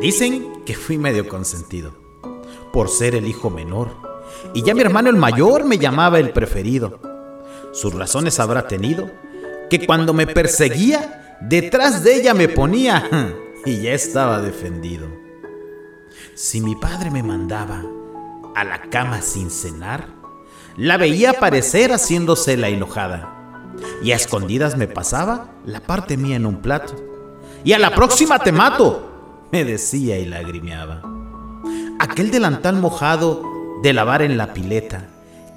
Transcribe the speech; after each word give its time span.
Dicen 0.00 0.62
que 0.64 0.74
fui 0.74 0.96
medio 0.96 1.28
consentido, 1.28 1.92
por 2.72 2.88
ser 2.88 3.14
el 3.14 3.26
hijo 3.26 3.50
menor, 3.50 3.90
y 4.54 4.62
ya 4.62 4.74
mi 4.74 4.80
hermano 4.80 5.10
el 5.10 5.16
mayor 5.16 5.64
me 5.64 5.76
llamaba 5.76 6.18
el 6.18 6.30
preferido. 6.30 6.98
Sus 7.72 7.92
razones 7.92 8.40
habrá 8.40 8.66
tenido, 8.68 9.10
que 9.68 9.84
cuando 9.84 10.14
me 10.14 10.26
perseguía, 10.26 11.36
detrás 11.42 12.02
de 12.02 12.14
ella 12.14 12.32
me 12.32 12.48
ponía 12.48 13.36
y 13.66 13.82
ya 13.82 13.92
estaba 13.92 14.40
defendido. 14.40 15.08
Si 16.34 16.62
mi 16.62 16.74
padre 16.74 17.10
me 17.10 17.22
mandaba 17.22 17.84
a 18.54 18.64
la 18.64 18.80
cama 18.88 19.20
sin 19.20 19.50
cenar, 19.50 20.06
la 20.78 20.96
veía 20.96 21.32
aparecer 21.32 21.92
haciéndose 21.92 22.56
la 22.56 22.70
enojada 22.70 23.39
y 24.02 24.12
a 24.12 24.16
escondidas 24.16 24.76
me 24.76 24.86
pasaba 24.86 25.50
la 25.64 25.80
parte 25.80 26.16
mía 26.16 26.36
en 26.36 26.46
un 26.46 26.56
plato. 26.56 26.94
Y 27.64 27.72
a 27.72 27.78
la 27.78 27.94
próxima 27.94 28.38
te 28.38 28.52
mato, 28.52 29.46
me 29.52 29.64
decía 29.64 30.18
y 30.18 30.26
lagrimeaba. 30.26 31.02
Aquel 31.98 32.30
delantal 32.30 32.76
mojado 32.76 33.42
de 33.82 33.92
lavar 33.92 34.22
en 34.22 34.36
la 34.36 34.54
pileta, 34.54 35.08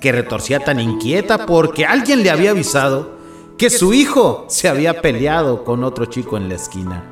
que 0.02 0.12
retorcía 0.12 0.59
tan 0.59 0.80
inquieta 0.80 1.46
porque 1.46 1.86
alguien 1.86 2.23
le 2.23 2.30
había 2.30 2.52
avisado 2.52 3.18
que 3.58 3.70
su 3.70 3.94
hijo 3.94 4.46
se 4.49 4.68
había 4.68 5.02
peleado 5.02 5.63
con 5.63 5.84
otro 5.84 6.05
chico 6.05 6.37
en 6.37 6.49
la 6.49 6.55
esquina. 6.55 7.04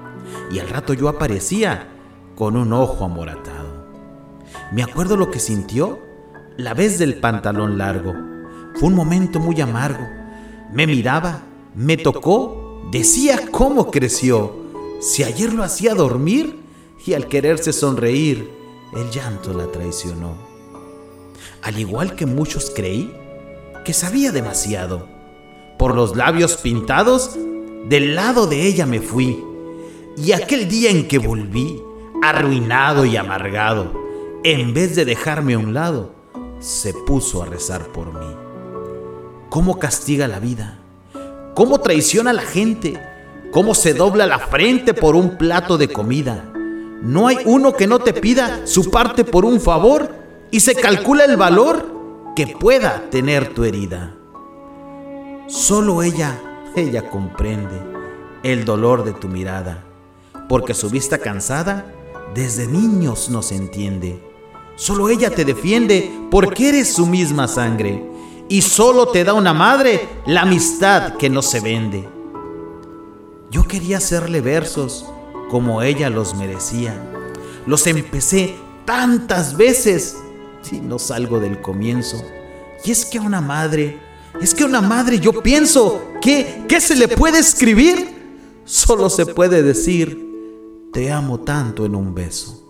Y 0.52 0.59
al 0.59 0.70
rato 0.70 0.94
yo 0.94 1.08
aparecía 1.08 1.88
con 2.36 2.58
un 2.58 2.73
ojo 2.73 3.06
amoratado. 3.06 3.86
Me 4.72 4.84
acuerdo 4.84 5.16
lo 5.18 5.31
que 5.31 5.40
sintió 5.40 6.00
la 6.58 6.73
vez 6.73 6.98
del 7.00 7.20
pantalón 7.20 7.78
largo. 7.78 8.14
Fue 8.75 8.90
un 8.90 8.96
momento 8.96 9.40
muy 9.40 9.59
amargo. 9.62 10.20
Me 10.72 10.88
miraba, 10.88 11.44
me 11.75 11.97
tocó, 11.97 12.81
decía 12.91 13.39
cómo 13.52 13.91
creció. 13.91 14.55
Si 15.02 15.23
ayer 15.23 15.53
lo 15.53 15.63
hacía 15.63 15.94
dormir 15.94 16.59
y 17.05 17.13
al 17.13 17.28
quererse 17.28 17.73
sonreír, 17.73 18.50
el 18.94 19.09
llanto 19.09 19.53
la 19.53 19.67
traicionó. 19.67 20.36
Al 21.61 21.78
igual 21.78 22.16
que 22.16 22.25
muchos 22.25 22.72
creí 22.73 23.13
que 23.83 23.94
sabía 23.94 24.31
demasiado. 24.31 25.08
Por 25.78 25.95
los 25.95 26.16
labios 26.16 26.58
pintados, 26.58 27.38
del 27.89 28.16
lado 28.16 28.47
de 28.47 28.66
ella 28.67 28.85
me 28.85 29.02
fui. 29.02 29.44
Y 30.16 30.31
aquel 30.33 30.69
día 30.69 30.91
en 30.91 31.08
que 31.08 31.17
volví, 31.17 31.81
arruinado 32.22 33.06
y 33.06 33.17
amargado, 33.17 33.91
en 34.44 34.73
vez 34.73 34.95
de 34.95 35.06
dejarme 35.06 35.56
a 35.56 35.59
un 35.59 35.73
lado, 35.73 36.13
se 36.59 36.94
puso 36.94 37.41
a 37.41 37.45
rezar 37.45 37.91
por 37.91 38.13
mí. 38.13 38.50
¿Cómo 39.52 39.80
castiga 39.80 40.30
la 40.30 40.39
vida? 40.39 40.80
¿Cómo 41.55 41.81
traiciona 41.81 42.30
a 42.30 42.33
la 42.33 42.44
gente? 42.44 42.97
¿Cómo 43.52 43.75
se 43.75 43.94
dobla 43.94 44.25
la 44.25 44.39
frente 44.39 44.94
por 44.94 45.13
un 45.13 45.38
plato 45.38 45.77
de 45.77 45.89
comida? 45.89 46.49
No 47.02 47.27
hay 47.27 47.39
uno 47.44 47.73
que 47.73 47.85
no 47.85 47.99
te 47.99 48.13
pida 48.13 48.66
su 48.66 48.89
parte 48.89 49.25
por 49.25 49.44
un 49.44 49.59
favor 49.59 50.16
y 50.52 50.61
se 50.61 50.73
calcula 50.73 51.25
el 51.25 51.35
valor 51.35 52.33
que 52.33 52.47
pueda 52.47 53.09
tener 53.09 53.53
tu 53.53 53.66
herida. 53.66 54.16
Solo 55.47 56.02
ella, 56.02 56.39
ella 56.77 57.09
comprende 57.09 57.75
el 58.44 58.63
dolor 58.63 59.03
de 59.03 59.11
tu 59.11 59.27
mirada, 59.27 59.83
porque 60.47 60.73
su 60.73 60.89
vista 60.89 61.17
cansada 61.17 61.94
desde 62.33 62.67
niños 62.67 63.29
nos 63.29 63.51
entiende 63.51 64.31
Solo 64.81 65.09
ella 65.09 65.29
te 65.29 65.45
defiende 65.45 66.11
porque 66.31 66.69
eres 66.69 66.91
su 66.91 67.06
misma 67.06 67.47
sangre. 67.47 68.03
Y 68.51 68.63
solo 68.63 69.07
te 69.07 69.23
da 69.23 69.34
una 69.34 69.53
madre 69.53 70.09
la 70.25 70.41
amistad 70.41 71.16
que 71.16 71.29
no 71.29 71.41
se 71.41 71.62
vende. 71.62 72.06
Yo 73.50 73.66
quería 73.66 73.95
hacerle 73.95 74.41
versos 74.41 75.06
como 75.50 75.81
ella 75.81 76.09
los 76.09 76.35
merecía. 76.35 77.01
Los 77.66 77.88
empecé 77.88 78.53
tantas 78.84 79.56
veces 79.56 80.17
y 80.69 80.81
no 80.81 81.00
salgo 81.00 81.40
del 81.40 81.61
comienzo. 81.61 82.22
Y 82.84 82.91
es 82.91 83.06
que 83.06 83.19
a 83.19 83.22
una 83.22 83.40
madre, 83.40 83.97
es 84.41 84.53
que 84.53 84.63
a 84.63 84.66
una 84.66 84.81
madre 84.81 85.22
yo 85.22 85.41
pienso 85.41 86.01
que, 86.22 86.66
¿qué 86.67 86.81
se 86.81 86.97
le 86.97 87.07
puede 87.07 87.40
escribir? 87.40 88.09
Solo 88.66 89.09
se 89.09 89.28
puede 89.28 89.63
decir, 89.63 90.90
te 90.91 91.09
amo 91.09 91.40
tanto 91.40 91.85
en 91.85 91.95
un 91.95 92.13
beso. 92.13 92.69